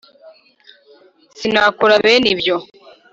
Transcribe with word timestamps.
sinakora 1.37 1.93
bene 2.03 2.27
ibyo. 2.33 2.57